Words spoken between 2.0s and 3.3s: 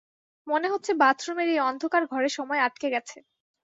ঘরে সময় আটকে গেছে।